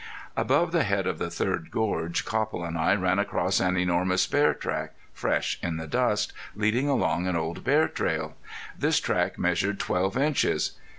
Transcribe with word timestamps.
Above 0.35 0.71
the 0.71 0.81
head 0.81 1.05
of 1.05 1.19
the 1.19 1.29
third 1.29 1.69
gorge 1.69 2.25
Copple 2.25 2.63
and 2.65 2.75
I 2.75 2.95
ran 2.95 3.19
across 3.19 3.59
an 3.59 3.77
enormous 3.77 4.25
bear 4.25 4.55
track, 4.55 4.93
fresh 5.13 5.59
in 5.61 5.77
the 5.77 5.85
dust, 5.85 6.33
leading 6.55 6.89
along 6.89 7.27
an 7.27 7.35
old 7.35 7.63
bear 7.63 7.87
trail. 7.87 8.35
This 8.75 8.99
track 8.99 9.37
measured 9.37 9.79
twelve 9.79 10.17
inches. 10.17 10.71